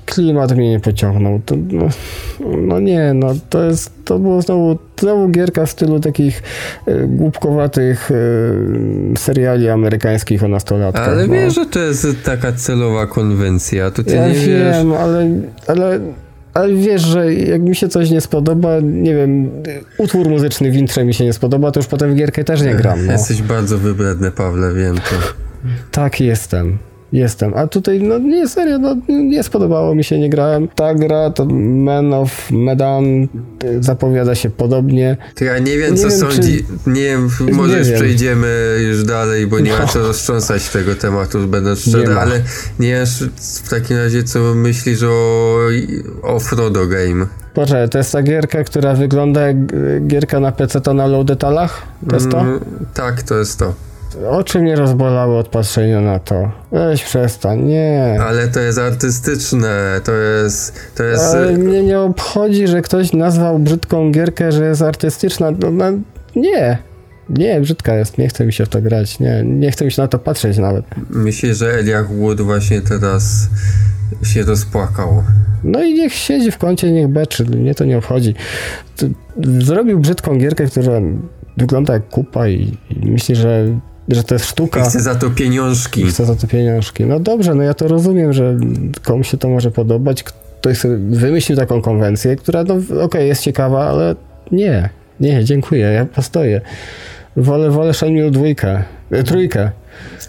[0.07, 1.41] klimat mnie nie pociągnął.
[1.45, 1.89] To, no,
[2.57, 6.43] no, nie, no to jest, to było znowu, znowu gierka w stylu takich
[6.87, 11.07] y, głupkowatych y, seriali amerykańskich o nastolatkach.
[11.07, 11.33] Ale no.
[11.33, 14.99] wiesz, że to jest taka celowa konwencja, to ty ja nie wiem, wiesz.
[14.99, 15.29] ale,
[15.67, 15.99] ale
[16.53, 19.49] ale wiesz, że jak mi się coś nie spodoba, nie wiem,
[19.97, 22.75] utwór muzyczny w intrze mi się nie spodoba, to już potem w gierkę też nie
[22.75, 23.05] gram.
[23.05, 23.11] No.
[23.11, 25.15] Jesteś bardzo wybredny, Pawle, wiem to.
[25.91, 26.77] Tak jestem.
[27.11, 27.53] Jestem.
[27.53, 30.67] A tutaj, no nie, serio, no nie spodobało mi się, nie grałem.
[30.67, 33.27] Ta gra, to Man of Medan y,
[33.79, 35.17] zapowiada się podobnie.
[35.35, 36.65] To ja nie wiem, nie co wiem, sądzi.
[36.83, 36.89] Czy...
[36.89, 39.79] Nie wiem, może już przejdziemy już dalej, bo nie no.
[39.79, 42.41] ma co roztrząsać tego tematu, będę szczery, ale
[42.79, 43.05] nie wiem
[43.63, 45.57] w takim razie, co myślisz o,
[46.23, 47.27] o Frodo Game.
[47.53, 49.57] Poczekaj, to jest ta gierka, która wygląda jak
[50.07, 51.81] gierka na PC to na low detalach?
[52.09, 52.39] To jest to?
[52.39, 52.59] Mm,
[52.93, 53.86] tak, to jest to.
[54.29, 56.51] Oczy mnie rozbolały od patrzenia na to.
[56.71, 58.17] Weź przestań, nie.
[58.21, 60.73] Ale to jest artystyczne, to jest...
[60.95, 61.23] To jest...
[61.23, 65.51] Ale mnie nie obchodzi, że ktoś nazwał brzydką gierkę, że jest artystyczna.
[65.51, 65.85] No, no,
[66.35, 66.77] nie.
[67.29, 70.01] Nie, brzydka jest, nie chce mi się w to grać, nie, nie chce mi się
[70.01, 70.85] na to patrzeć nawet.
[71.09, 73.49] Myślę, że Eliach Wood właśnie teraz
[74.23, 75.23] się rozpłakał.
[75.63, 78.35] No i niech siedzi w kącie, niech beczy, mnie to nie obchodzi.
[79.59, 81.01] Zrobił brzydką gierkę, która
[81.57, 83.65] wygląda jak kupa i, i myślę, że
[84.15, 84.79] że to jest sztuka.
[84.79, 86.03] I chce za to pieniążki.
[86.03, 87.05] chce za to pieniążki.
[87.05, 88.57] No dobrze, no ja to rozumiem, że
[89.03, 90.23] komuś się to może podobać.
[90.23, 94.15] Ktoś sobie wymyślił taką konwencję, która, no okej, okay, jest ciekawa, ale
[94.51, 94.89] nie,
[95.19, 96.61] nie, dziękuję, ja postoję.
[97.37, 99.71] Wolę, wolę Shenmue dwójkę, e, trójkę.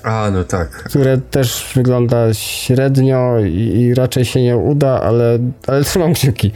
[0.03, 0.69] A, no tak.
[0.71, 6.53] Które też wygląda średnio i, i, raczej się nie uda, ale, ale trzymam kciuki.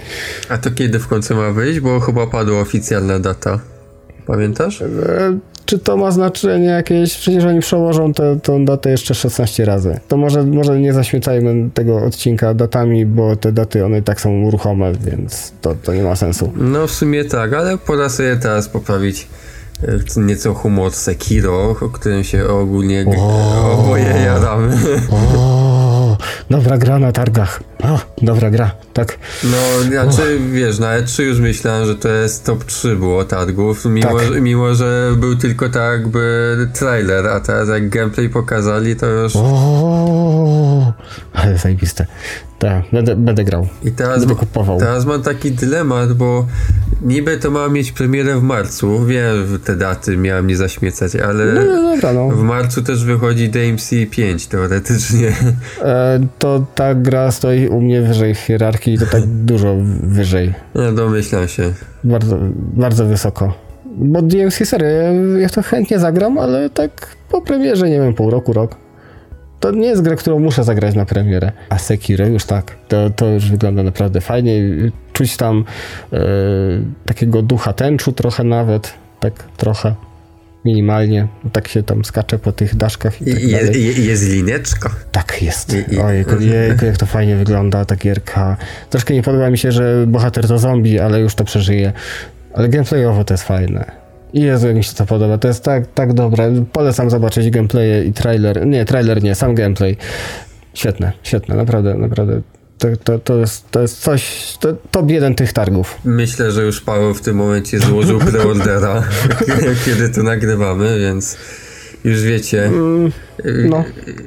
[0.49, 1.81] A to kiedy w końcu ma wyjść?
[1.81, 3.59] Bo chyba padła oficjalna data.
[4.27, 4.83] Pamiętasz?
[4.83, 4.87] E,
[5.67, 7.17] czy to ma znaczenie jakieś?
[7.17, 10.01] Przecież oni przełożą tę, tę datę jeszcze 16 razy.
[10.09, 14.93] To może, może nie zaśmiecajmy tego odcinka datami, bo te daty one tak są ruchome,
[14.93, 16.53] więc to, to nie ma sensu.
[16.57, 19.29] No w sumie tak, ale pora sobie teraz poprawić
[20.17, 23.07] e, nieco humor Sekiro, o którym się ogólnie
[23.73, 24.77] oboje jadamy.
[26.51, 27.63] Dobra gra na targach.
[27.83, 29.19] O, dobra gra, tak.
[29.45, 34.19] No, znaczy, wiesz, na E3 już myślałem, że to jest top 3 było targów, mimo,
[34.19, 34.41] tak.
[34.41, 39.33] mimo że był tylko tak jakby trailer, a teraz jak gameplay pokazali, to już...
[39.37, 40.93] O,
[41.33, 42.07] ale zajebiste.
[42.63, 43.69] Tak, będę, będę grał.
[43.85, 44.79] I teraz, będę kupował.
[44.79, 46.47] Teraz mam taki dylemat, bo
[47.03, 49.05] niby to ma mieć premierę w marcu.
[49.05, 52.29] Wiem, te daty miałem nie zaśmiecać, ale no, no, dobra, no.
[52.29, 55.33] w marcu też wychodzi DMC 5 teoretycznie.
[55.83, 59.23] E, to ta gra stoi u mnie wyżej w hierarchii i to tak
[59.53, 60.55] dużo wyżej.
[60.75, 61.73] No domyślam się.
[62.05, 63.55] Bardzo, bardzo wysoko.
[63.85, 68.31] Bo DMC serio, ja, ja to chętnie zagram, ale tak po premierze, nie wiem, pół
[68.31, 68.82] roku, rok.
[69.63, 71.53] To nie jest gra, którą muszę zagrać na premierę.
[71.69, 72.77] A Sekiro już tak.
[72.89, 74.61] To, to już wygląda naprawdę fajnie.
[75.13, 75.65] Czuć tam
[76.13, 76.19] e,
[77.07, 78.95] takiego ducha tęczu trochę nawet.
[79.21, 79.95] Tak trochę
[80.65, 81.29] minimalnie.
[81.53, 84.91] Tak się tam skacze po tych daszkach i tak je, je, Jest lineczka.
[85.13, 85.77] Tak, jest.
[86.05, 88.57] Ojejku, jejku, jak to fajnie wygląda ta gierka.
[88.91, 91.93] Troszkę nie podoba mi się, że bohater to zombie, ale już to przeżyje.
[92.55, 94.02] Ale gameplayowo to jest fajne.
[94.35, 95.39] Jezu, jak mi się to podoba.
[95.39, 96.65] To jest tak, tak dobre.
[96.73, 98.67] Polecam zobaczyć gameplaye i trailer.
[98.67, 99.97] Nie, trailer nie, sam gameplay.
[100.75, 102.41] Świetne, świetne, naprawdę, naprawdę.
[102.79, 105.99] To, to, to, jest, to jest coś, to top jeden tych targów.
[106.05, 109.03] Myślę, że już Paweł w tym momencie złożył preordera,
[109.85, 111.37] kiedy to nagrywamy, więc
[112.05, 112.65] już wiecie.
[112.65, 113.13] Mm,
[113.45, 113.85] no,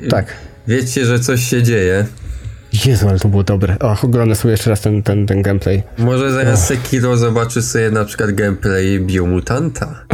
[0.10, 0.26] tak.
[0.68, 2.06] Wiecie, że coś się dzieje.
[2.85, 3.75] Jezu, ale to było dobre.
[3.79, 5.83] O, oglądam sobie jeszcze raz ten, ten, ten gameplay.
[5.97, 6.81] Może zamiast oh.
[6.81, 9.95] Sekiro zobaczysz sobie na przykład gameplay Biomutanta.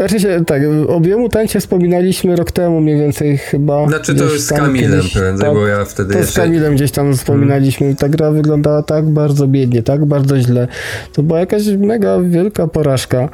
[0.00, 3.88] Znaczy się, tak, o Biomutancie wspominaliśmy rok temu mniej więcej chyba.
[3.88, 6.32] Znaczy to już z Kamilem prędzej, tak, bo ja wtedy to jeszcze...
[6.32, 7.96] z Kamilem gdzieś tam wspominaliśmy hmm.
[7.96, 10.68] ta gra wyglądała tak bardzo biednie, tak bardzo źle.
[11.12, 13.28] To była jakaś mega wielka porażka.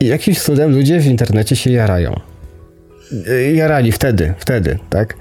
[0.00, 2.20] I jakimś cudem ludzie w internecie się jarają.
[3.54, 5.14] Jarali wtedy, wtedy, tak?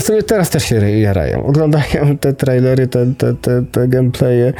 [0.00, 1.46] W sumie teraz też się jarają.
[1.46, 4.52] Oglądają te trailery, te, te, te, te gameplaye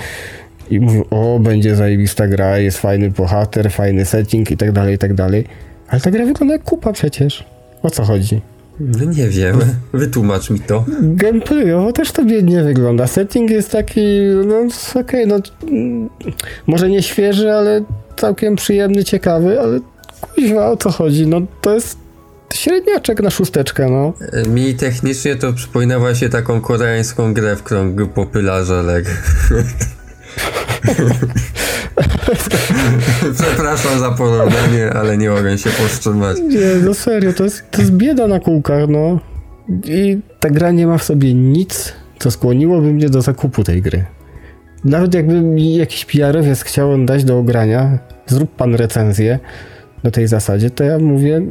[0.70, 4.98] i mówią, o, będzie zajebista gra, jest fajny bohater, fajny setting i tak dalej, i
[4.98, 5.44] tak dalej.
[5.88, 7.44] Ale ta gra wygląda jak kupa przecież.
[7.82, 8.40] O co chodzi?
[8.80, 9.58] No nie wiem,
[9.92, 10.84] wytłumacz mi to.
[11.02, 13.06] Gameplayowo też to biednie wygląda.
[13.06, 14.00] Setting jest taki,
[14.46, 14.56] no
[15.00, 15.38] okej, okay, no
[16.66, 17.84] może nie świeży, ale
[18.16, 19.80] całkiem przyjemny, ciekawy, ale
[20.20, 21.26] kuźwa, o co chodzi?
[21.26, 22.07] No to jest
[22.54, 24.12] średniaczek na szósteczkę, no.
[24.48, 29.04] Mi technicznie to przypomina właśnie taką koreańską grę, w którą popyla żelek.
[33.34, 36.36] Przepraszam za porównanie, ale nie mogę się powstrzymać.
[36.38, 39.20] Nie, no serio, to jest, to jest bieda na kółkach, no.
[39.84, 44.04] I ta gra nie ma w sobie nic, co skłoniłoby mnie do zakupu tej gry.
[44.84, 49.38] Nawet jakby mi jakiś PR-owiec chciał dać do ogrania, zrób pan recenzję,
[50.04, 51.42] na tej zasadzie, to ja mówię,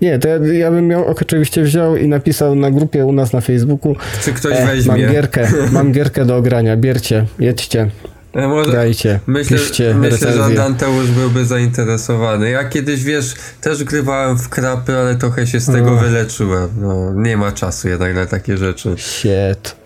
[0.00, 3.40] nie, to ja, ja bym miał oczywiście wziął i napisał na grupie u nas na
[3.40, 4.92] Facebooku, czy ktoś e, weźmie.
[4.92, 7.88] Mam gierkę, mam gierkę do ogrania, biercie, jedźcie.
[8.34, 12.50] E, może, Grajcie, myślę, piszcie myślę że Danteusz byłby zainteresowany.
[12.50, 16.68] Ja kiedyś, wiesz, też grywałem w krapy, ale trochę się z tego wyleczyłem.
[16.80, 18.94] No, nie ma czasu jednak na takie rzeczy.
[18.98, 19.76] Shit.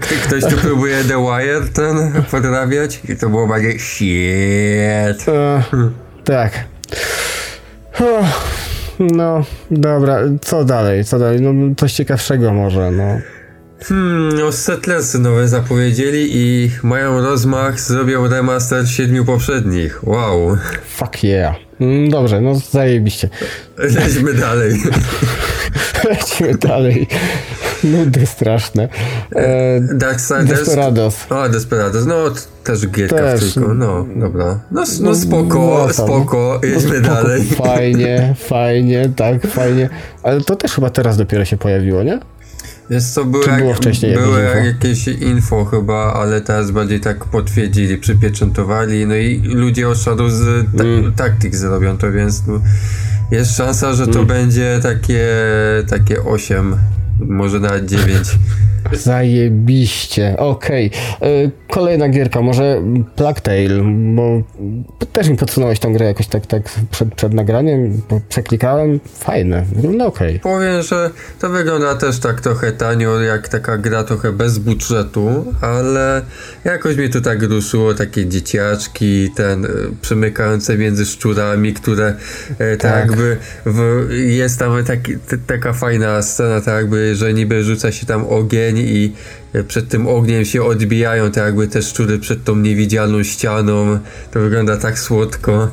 [0.26, 5.28] Ktoś tu próbuje The Wire ten podrabiać i to było bardziej shit.
[5.28, 5.62] E,
[6.24, 6.52] tak.
[8.98, 11.40] No, dobra, co dalej, co dalej?
[11.40, 13.18] No, coś ciekawszego może, no.
[13.84, 20.00] Hmm, no Settlersy nowe zapowiedzieli i mają rozmach, zrobią remaster siedmiu poprzednich.
[20.06, 20.56] Wow.
[20.96, 21.56] Fuck yeah.
[21.80, 23.28] Mm, dobrze, no zajebiście.
[23.78, 24.82] Lećmy dalej.
[26.10, 27.08] Lećmy dalej.
[27.84, 28.88] Nudy straszne.
[29.36, 30.48] E, Darksiders?
[30.48, 31.26] Desperados.
[31.30, 32.06] O, Desperados.
[32.06, 32.16] No,
[32.64, 33.44] też gierka też.
[33.44, 33.74] w trójką.
[33.74, 34.60] No, dobra.
[34.70, 36.60] No, no spoko, no, spoko.
[36.62, 37.44] Jedźmy no, dalej.
[37.44, 39.88] Fajnie, fajnie, tak, fajnie.
[40.22, 42.20] Ale to też chyba teraz dopiero się pojawiło, nie?
[42.90, 44.66] Jest co, były, było wcześniej były jakieś info?
[44.66, 50.66] jakieś info chyba, ale teraz bardziej tak potwierdzili, przypieczętowali, no i ludzie od Shadow z
[50.76, 51.12] ta mm.
[51.12, 52.60] Tactics zrobią to, więc no,
[53.30, 54.26] jest szansa, że to mm.
[54.26, 55.28] będzie takie,
[55.88, 56.76] takie 8,
[57.20, 58.38] może nawet 9.
[58.92, 60.90] Zajebiście, okej.
[61.18, 61.28] Okay.
[61.28, 62.82] E, kolejna gierka, może
[63.16, 63.82] Plague Tale,
[64.14, 64.42] bo
[65.12, 70.40] też mi podsunąłeś tą grę jakoś tak, tak przed, przed nagraniem, przeklikałem, fajne, no okej.
[70.40, 70.52] Okay.
[70.52, 76.22] Powiem, że to wygląda też tak trochę tanio, jak taka gra trochę bez budżetu, ale
[76.64, 79.68] jakoś mnie to tak ruszyło, takie dzieciaczki, ten e,
[80.02, 82.14] przemykające między szczurami, które
[82.58, 87.34] e, tak, tak jakby w, jest tam taki, t, taka fajna scena, tak jakby, że
[87.34, 89.12] niby rzuca się tam ogień i
[89.68, 93.98] przed tym ogniem się odbijają, tak jakby te szczury przed tą niewidzialną ścianą.
[94.30, 95.68] To wygląda tak słodko.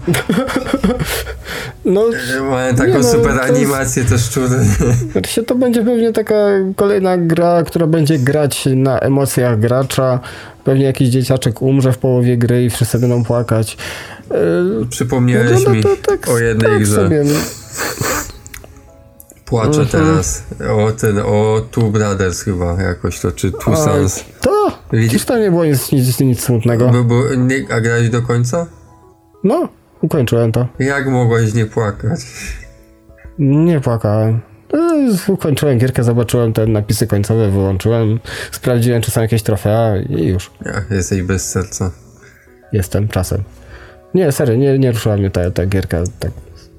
[1.86, 2.06] No,
[2.52, 4.58] Mają taką no, super animację te szczury.
[5.12, 6.36] Znaczy to będzie pewnie taka
[6.76, 10.20] kolejna gra, która będzie grać na emocjach gracza.
[10.64, 13.78] Pewnie jakiś dzieciaczek umrze w połowie gry i wszyscy będą płakać.
[14.90, 16.96] Przypomniałeś mi tak, o jednej tak grze.
[16.96, 17.24] Sobie,
[19.54, 19.62] no.
[19.62, 20.04] Płaczę mhm.
[20.04, 24.24] teraz o ten, o Two Brothers chyba jakoś to, czy Two Sons.
[24.42, 24.72] To?
[24.94, 25.26] Widzisz?
[25.26, 26.90] to nie było nic, nic, nic smutnego.
[26.90, 28.68] By, by, nie, a grałeś do końca?
[29.44, 29.70] No,
[30.02, 30.68] ukończyłem to.
[30.80, 32.20] Jak mogłeś nie płakać?
[33.40, 34.40] Nie płakałem.
[34.74, 38.20] E, ukończyłem gierkę, zobaczyłem te napisy końcowe, wyłączyłem,
[38.52, 40.52] sprawdziłem, czy są jakieś trofea i już.
[40.66, 41.92] Ja, jesteś bez serca.
[42.72, 43.44] Jestem, czasem.
[44.14, 46.32] Nie, serio, nie, nie ruszyła mnie ta, ta gierka tak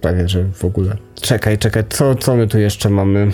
[0.04, 0.96] prawie, że w ogóle.
[1.20, 3.30] Czekaj, czekaj, co, co my tu jeszcze mamy?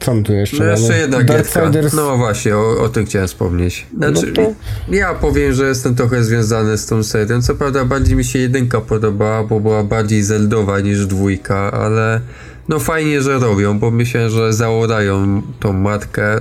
[0.00, 0.80] Co my tu jeszcze no mamy?
[0.80, 1.70] jeszcze jedna gierka.
[1.94, 3.86] No właśnie, o, o tym chciałem wspomnieć.
[3.96, 4.52] Znaczy, no to...
[4.94, 7.42] ja powiem, że jestem trochę związany z tą serią.
[7.42, 12.20] Co prawda bardziej mi się jedynka podobała, bo była bardziej zeldowa niż dwójka, ale
[12.68, 16.40] no fajnie, że robią, bo myślę, że załodają tą matkę.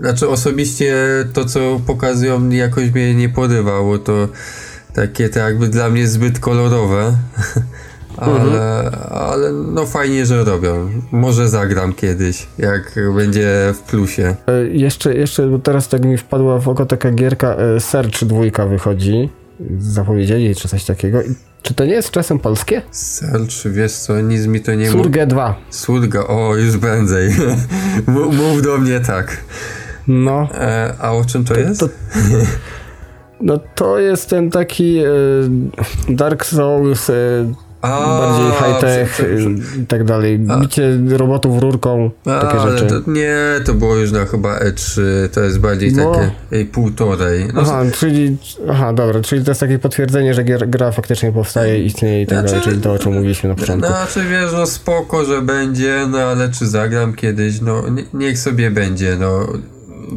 [0.00, 0.96] Znaczy osobiście
[1.32, 4.28] to, co pokazują jakoś mnie nie porywało, to
[4.94, 7.12] takie to jakby dla mnie zbyt kolorowe.
[8.20, 8.94] ale, mhm.
[9.10, 10.90] ale no fajnie, że robią.
[11.12, 14.36] Może zagram kiedyś, jak będzie w plusie.
[14.46, 18.66] E, jeszcze, jeszcze, bo teraz tak mi wpadła w oko taka gierka e, Search dwójka
[18.66, 19.28] wychodzi.
[19.78, 21.18] Zapowiedzieli czy coś takiego.
[21.62, 22.82] Czy to nie jest czasem polskie?
[22.90, 25.02] Search, wiesz co, nic mi to nie mówi.
[25.02, 25.56] Surge 2.
[25.70, 27.30] Surga, o, już prędzej.
[28.06, 29.36] Mów do mnie tak.
[30.08, 30.48] No.
[30.54, 31.80] E, a o czym to, to jest?
[31.80, 31.88] To,
[33.40, 35.04] no to jest ten taki e,
[36.08, 37.14] Dark Souls e,
[37.82, 39.20] a, bardziej high-tech
[39.82, 40.40] i tak dalej.
[40.48, 40.60] A.
[40.60, 42.86] Bicie robotów rurką, A, takie rzeczy.
[42.86, 45.00] To, nie, to było już na chyba E3,
[45.32, 46.12] to jest bardziej no.
[46.12, 47.48] takie ej, półtorej.
[47.54, 48.36] No, aha, czyli,
[48.70, 52.38] aha, dobra, czyli to jest takie potwierdzenie, że gier, gra faktycznie powstaje, istnieje i tak
[52.38, 53.88] znaczy, dalej, czyli to, o czym mówiliśmy na początku.
[53.88, 58.70] Znaczy, wiesz, no spoko, że będzie, no ale czy zagram kiedyś, no nie, niech sobie
[58.70, 59.46] będzie, no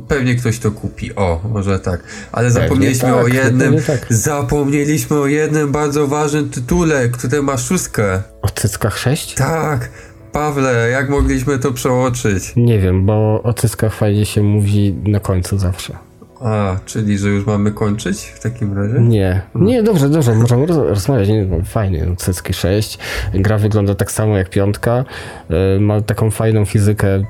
[0.08, 1.16] pewnie ktoś to kupi.
[1.16, 2.04] O, może tak.
[2.32, 3.76] Ale zapomnieliśmy tak, o jednym.
[3.88, 4.06] Tak.
[4.10, 8.22] Zapomnieliśmy o jednym bardzo ważnym tytule, który ma szóstkę.
[8.42, 9.36] O cyckach 6?
[9.36, 9.90] Tak.
[10.32, 12.54] Pawle, jak mogliśmy to przeoczyć?
[12.56, 15.98] Nie wiem, bo o cyckach fajnie się mówi na końcu zawsze.
[16.42, 19.00] A, czyli że już mamy kończyć w takim razie?
[19.00, 21.30] Nie, nie, dobrze, dobrze, możemy rozmawiać.
[21.30, 22.98] Nie, no, fajnie, no, cycki 6.
[23.34, 25.06] Gra wygląda tak samo jak piątka.
[25.50, 27.24] Yy, ma taką fajną fizykę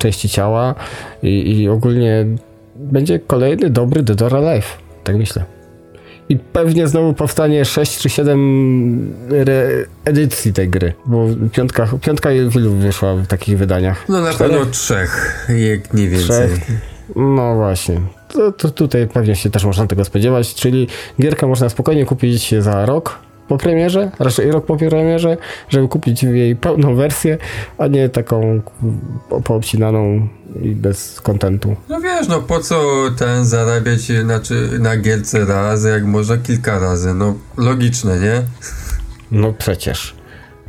[0.00, 0.74] części ciała
[1.22, 2.26] i, i ogólnie
[2.76, 4.78] będzie kolejny dobry Dead or Alive.
[5.04, 5.44] Tak myślę.
[6.28, 9.14] I pewnie znowu powstanie 6 czy 7
[10.04, 14.08] edycji tej gry, bo piątka, piątka ilu wyszła w takich wydaniach?
[14.08, 16.48] No na pewno trzech, jak nie więcej.
[16.48, 16.66] Trzech.
[17.16, 18.00] No właśnie.
[18.28, 20.88] To, to, tutaj pewnie się też można tego spodziewać, czyli
[21.20, 23.18] gierkę można spokojnie kupić za rok,
[23.50, 25.36] po premierze, raczej rok po premierze,
[25.68, 27.38] żeby kupić jej pełną wersję,
[27.78, 28.60] a nie taką
[29.44, 30.28] poobcinaną
[30.62, 31.76] i bez kontentu.
[31.88, 32.82] No wiesz, no po co
[33.18, 38.42] ten zarabiać znaczy, na gierce raz, jak można kilka razy, no logiczne, nie?
[39.30, 40.14] No przecież.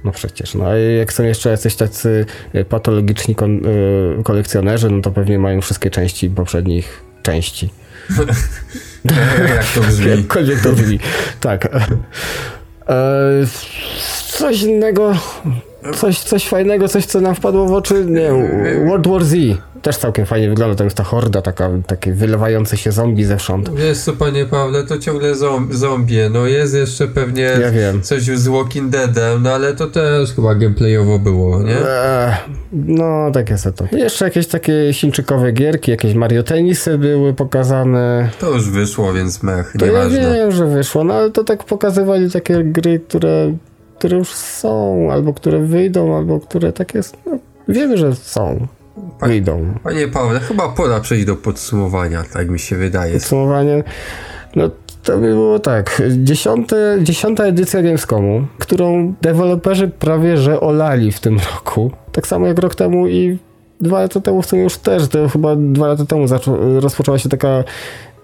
[0.04, 2.26] No przecież, no a jak są jeszcze jacyś tacy
[2.70, 7.70] patologiczni kon, y, kolekcjonerzy, no to pewnie mają wszystkie części poprzednich części.
[9.56, 10.10] jak to brzmi?
[10.18, 11.00] Jakkolwiek to brzmi.
[11.40, 11.70] Tak.
[12.92, 13.46] E,
[14.28, 15.14] coś innego,
[15.96, 18.30] coś, coś fajnego, coś co nam wpadło w oczy, nie
[18.88, 19.36] World War Z.
[19.82, 23.76] Też całkiem fajnie wygląda, to jest ta horda, taka, takie wylewające się zombie zewsząd.
[23.76, 25.36] Wiesz co, panie Pawle, to ciągle
[25.70, 28.02] zombie, no jest jeszcze pewnie ja wiem.
[28.02, 31.78] coś z Walking Deadem, no ale to też chyba gameplayowo było, nie?
[31.78, 32.34] Eee,
[32.74, 33.86] no, tak jest to.
[33.98, 38.30] Jeszcze jakieś takie chińczykowe gierki, jakieś Mario Tenisy były pokazane.
[38.40, 40.20] To już wyszło, więc mech, to nieważne.
[40.20, 43.54] Ja wiem, że wyszło, no ale to tak pokazywali takie gry, które,
[44.02, 47.38] które już są, albo które wyjdą, albo które tak jest, no,
[47.68, 48.68] wiemy, że są
[49.22, 49.74] wyjdą.
[49.84, 53.14] Panie Pawle, chyba pora przejść do podsumowania, tak mi się wydaje.
[53.14, 53.84] Podsumowanie.
[54.56, 54.70] No
[55.04, 56.02] to by było tak.
[56.18, 61.92] Dziesiąte, dziesiąta edycja Gamescomu, którą deweloperzy prawie że olali w tym roku.
[62.12, 63.38] Tak samo jak rok temu i
[63.82, 66.26] dwa lata temu w sumie już też, to chyba dwa lata temu
[66.80, 67.64] rozpoczęła się taka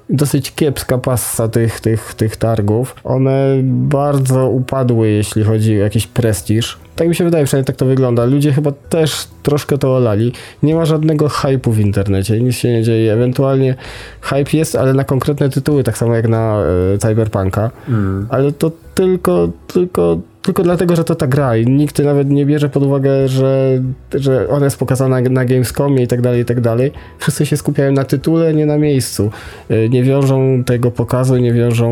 [0.09, 2.95] dosyć kiepska passa tych, tych, tych targów.
[3.03, 6.77] One bardzo upadły, jeśli chodzi o jakiś prestiż.
[6.95, 8.25] Tak mi się wydaje, przynajmniej tak to wygląda.
[8.25, 10.31] Ludzie chyba też troszkę to olali.
[10.63, 13.13] Nie ma żadnego hypu w internecie, nic się nie dzieje.
[13.13, 13.75] Ewentualnie
[14.21, 16.57] hype jest, ale na konkretne tytuły, tak samo jak na
[16.93, 17.71] e, Cyberpunka.
[17.89, 18.27] Mm.
[18.29, 22.69] Ale to tylko, tylko tylko dlatego, że to ta gra i nikt nawet nie bierze
[22.69, 23.81] pod uwagę, że,
[24.13, 26.91] że ona jest pokazana na Gamescomie i tak dalej, i tak dalej.
[27.19, 29.31] Wszyscy się skupiają na tytule, nie na miejscu.
[29.71, 31.91] Y, nie wiążą tego pokazu, nie wiążą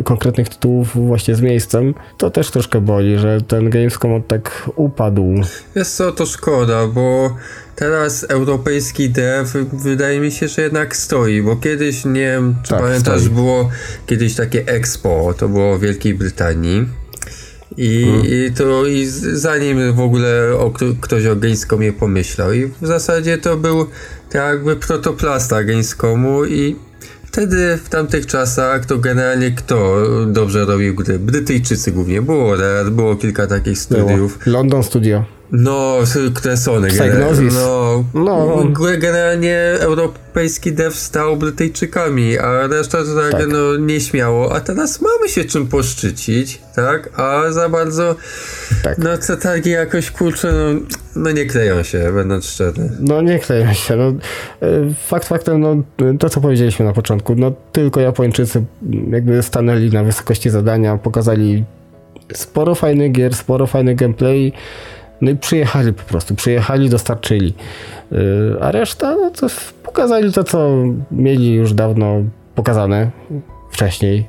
[0.00, 1.94] y, konkretnych tytułów właśnie z miejscem.
[2.18, 5.34] To też troszkę boli, że ten Gamescom tak upadł.
[5.74, 7.36] Jest co, to szkoda, bo
[7.76, 12.80] teraz europejski dev wydaje mi się, że jednak stoi, bo kiedyś, nie wiem, czy tak,
[12.80, 13.34] pamiętasz, stoi.
[13.34, 13.70] było
[14.06, 17.01] kiedyś takie Expo, to było w Wielkiej Brytanii
[17.76, 18.26] i, hmm.
[18.26, 22.52] i to i zanim w ogóle o, ktoś o Gamescomie pomyślał.
[22.52, 23.86] I w zasadzie to był
[24.30, 26.76] tak jakby protoplasta Gamescomu i
[27.24, 31.18] wtedy w tamtych czasach to generalnie kto dobrze robił gry?
[31.18, 32.22] Brytyjczycy głównie.
[32.22, 34.38] Było Rare, było kilka takich studiów.
[34.38, 34.58] Było.
[34.58, 35.24] London Studio.
[35.52, 35.98] No,
[36.34, 36.88] które Sony.
[36.88, 37.54] Psygnosis.
[37.54, 38.64] No, no.
[38.98, 43.48] Generalnie europejski dev stał Brytyjczykami, a reszta to tak, tak.
[43.48, 44.54] no nieśmiało.
[44.54, 47.20] A teraz mamy się czym poszczycić, tak?
[47.20, 48.16] A za bardzo
[48.82, 48.98] tak.
[48.98, 50.80] no te targi jakoś kurczę, no,
[51.16, 52.90] no nie kleją się, będąc szczery.
[53.00, 53.96] No nie kleją się.
[53.96, 55.76] No, e, fakt faktem, no
[56.18, 58.64] to co powiedzieliśmy na początku, no tylko Japończycy
[59.10, 61.64] jakby stanęli na wysokości zadania, pokazali
[62.34, 64.52] sporo fajnych gier, sporo fajnych gameplay
[65.22, 67.54] no i przyjechali po prostu, przyjechali, dostarczyli.
[68.12, 68.16] Y,
[68.60, 69.46] a reszta, no to
[69.82, 70.70] pokazali to, co
[71.10, 72.22] mieli już dawno
[72.54, 73.10] pokazane
[73.70, 74.26] wcześniej.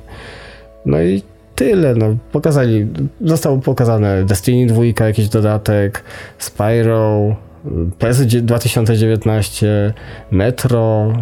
[0.86, 1.22] No i
[1.54, 2.86] tyle, no pokazali,
[3.20, 6.04] zostało pokazane Destiny 2, jakiś dodatek,
[6.38, 7.36] Spyro,
[7.98, 9.94] PS 2019,
[10.30, 11.12] Metro,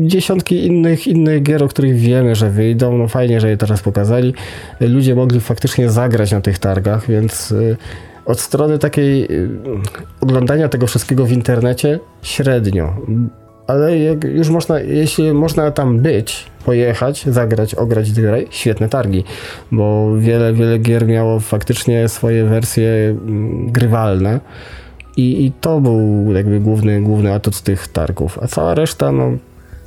[0.00, 2.98] dziesiątki innych, innych gier, o których wiemy, że wyjdą.
[2.98, 4.34] No fajnie, że je teraz pokazali.
[4.80, 7.76] Ludzie mogli faktycznie zagrać na tych targach, więc y,
[8.26, 9.48] od strony takiej y,
[10.20, 12.96] oglądania tego wszystkiego w internecie średnio.
[13.66, 19.24] Ale jak już można, jeśli można tam być, pojechać, zagrać, ograć grę, świetne targi,
[19.72, 24.40] bo wiele, wiele gier miało faktycznie swoje wersje mm, grywalne.
[25.16, 29.32] I, I to był jakby główny, główny atut tych targów, a cała reszta, no,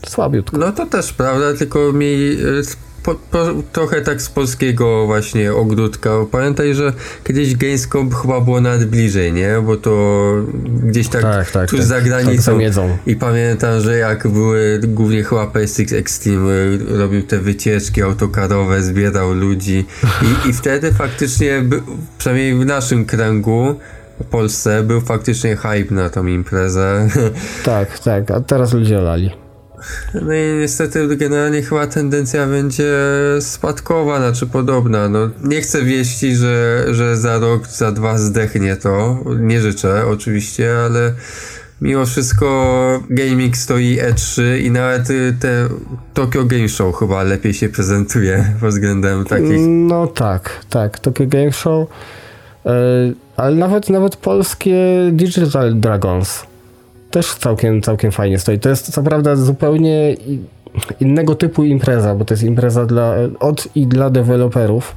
[0.08, 0.58] słabiutko.
[0.58, 2.63] No to też prawda, tylko mi y,
[3.10, 6.10] po, po, trochę tak z polskiego właśnie ogródka.
[6.32, 6.93] Pamiętaj, że
[7.24, 9.62] kiedyś Gamescom chyba było nawet bliżej, nie?
[9.65, 10.36] Bo to
[10.84, 12.60] gdzieś tak, tak, tak tuż tak, za granicą.
[12.60, 19.34] Tak I pamiętam, że jak były głównie chyba PSX Extreme robił te wycieczki autokarowe, zbierał
[19.34, 19.86] ludzi
[20.22, 21.82] i, i wtedy faktycznie, by,
[22.17, 23.76] przynajmniej w naszym kręgu
[24.19, 27.08] w Polsce był faktycznie hype na tą imprezę.
[27.63, 29.48] Tak, tak, a teraz ludzie lali.
[30.13, 32.93] No i niestety generalnie chyba tendencja będzie
[33.39, 35.09] spadkowa, znaczy podobna.
[35.09, 39.17] No, nie chcę wieści, że, że za rok, za dwa zdechnie to.
[39.39, 41.13] Nie życzę oczywiście, ale
[41.81, 45.07] mimo wszystko gaming stoi E3 i nawet
[45.39, 45.67] te
[46.13, 49.59] Tokyo Game Show chyba lepiej się prezentuje pod względem takich.
[49.67, 50.99] No tak, tak.
[50.99, 51.89] Tokyo Game Show.
[52.65, 52.71] Yy,
[53.37, 54.75] ale nawet, nawet polskie
[55.11, 56.49] Digital Dragons
[57.12, 58.60] też całkiem, całkiem fajnie stoi.
[58.60, 60.16] To jest co prawda zupełnie
[60.99, 64.95] innego typu impreza, bo to jest impreza dla, od i dla deweloperów,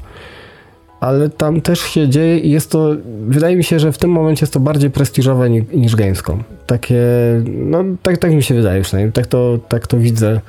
[1.01, 2.91] ale tam też się dzieje i jest to,
[3.27, 6.43] wydaje mi się, że w tym momencie jest to bardziej prestiżowe niż, niż Gamescom.
[6.67, 7.03] Takie,
[7.47, 10.41] no tak, tak mi się wydaje przynajmniej, tak to, tak to widzę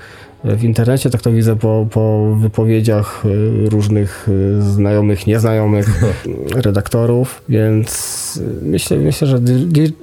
[0.44, 6.04] w internecie, tak to widzę po, po wypowiedziach y, różnych y, znajomych, nieznajomych
[6.66, 9.40] redaktorów, więc myślę, myślę że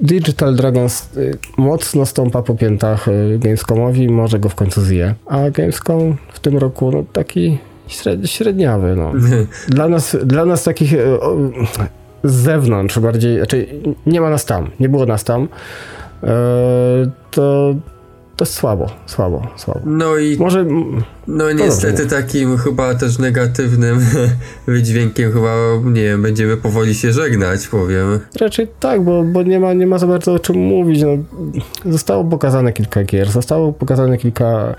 [0.01, 3.05] Digital Dragons y, mocno stąpa po piętach
[3.39, 5.15] Gamescomowi, może go w końcu zje.
[5.25, 7.57] A Gamescom w tym roku no, taki
[8.25, 8.95] średniawy.
[8.95, 9.13] No.
[9.69, 10.93] Dla, nas, dla nas takich
[12.23, 13.67] z zewnątrz bardziej, znaczy
[14.05, 15.47] nie ma nas tam, nie było nas tam,
[17.31, 17.75] to
[18.41, 19.79] to jest słabo, słabo, słabo.
[19.85, 20.65] No i Może,
[21.27, 23.99] no niestety takim chyba też negatywnym
[24.67, 28.19] wydźwiękiem chyba, nie wiem, będziemy powoli się żegnać, powiem.
[28.39, 31.01] Raczej tak, bo, bo nie, ma, nie ma za bardzo o czym mówić.
[31.01, 31.17] No,
[31.91, 34.75] zostało pokazane kilka gier, zostało pokazane kilka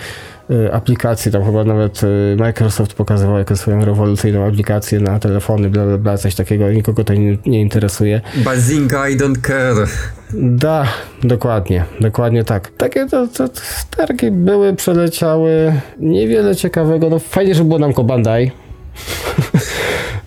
[0.53, 5.84] y, aplikacji, tam chyba nawet y, Microsoft pokazywał jako swoją rewolucyjną aplikację na telefony, bla
[5.84, 8.20] bla bla, coś takiego, nikogo to nie, nie interesuje.
[8.44, 9.88] Bazinga I don't care.
[10.34, 10.86] Da,
[11.24, 12.70] dokładnie, dokładnie tak.
[12.76, 13.61] Takie to, to, to
[13.96, 18.50] targi były, przeleciały, niewiele ciekawego, no fajnie, że było nam Bandai.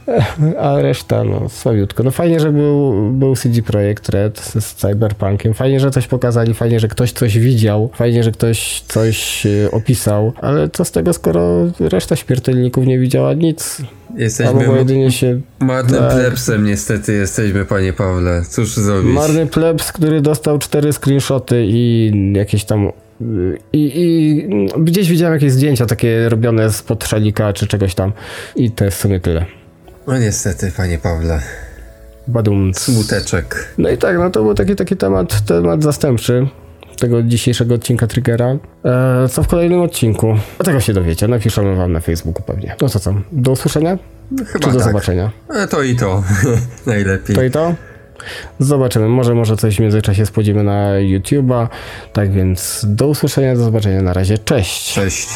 [0.59, 2.03] A reszta, no słabiutko.
[2.03, 5.53] No fajnie, że był, był CD Projekt Red z, z Cyberpunkiem.
[5.53, 10.33] Fajnie, że coś pokazali, fajnie, że ktoś coś widział, fajnie, że ktoś coś e, opisał,
[10.41, 13.81] ale co z tego, skoro reszta śmiertelników nie widziała nic.
[14.15, 18.41] Jesteśmy jedynie się, marnym tak, plebsem niestety jesteśmy, panie Pawle.
[18.49, 19.13] Cóż zrobić?
[19.13, 22.91] Marny plebs, który dostał cztery screenshoty i jakieś tam
[23.73, 24.47] i, I,
[24.83, 28.11] gdzieś widziałem jakieś zdjęcia takie robione spod szalika czy czegoś tam.
[28.55, 29.45] I to jest w sumie tyle.
[30.07, 31.41] No niestety, panie Pawle.
[32.27, 32.71] Badum.
[32.73, 33.73] Smuteczek.
[33.77, 36.47] No i tak, no to był taki, taki temat, temat zastępczy
[36.99, 38.57] tego dzisiejszego odcinka Triggera.
[38.85, 40.35] E, co w kolejnym odcinku?
[40.59, 42.75] O tego się dowiecie, napiszemy wam na Facebooku pewnie.
[42.81, 43.97] No co co, do usłyszenia?
[44.47, 44.87] Chyba Czy do tak.
[44.87, 45.31] zobaczenia?
[45.49, 46.23] E, to i to.
[46.85, 47.35] Najlepiej.
[47.35, 47.75] To i to?
[48.59, 49.07] Zobaczymy.
[49.07, 51.67] Może, może coś w międzyczasie spodzimy na YouTube'a.
[52.13, 54.01] Tak więc do usłyszenia, do zobaczenia.
[54.01, 54.37] Na razie.
[54.37, 54.93] Cześć.
[54.93, 55.29] Cześć.